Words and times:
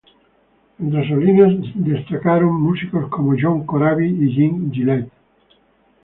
Entre 0.81 1.07
sus 1.07 1.23
líneas 1.23 1.53
se 1.63 1.79
destacaron 1.91 2.59
músicos 2.59 3.07
como 3.11 3.35
John 3.39 3.67
Corabi 3.67 4.07
y 4.09 4.33
Jim 4.33 4.71
Gillette. 4.71 5.11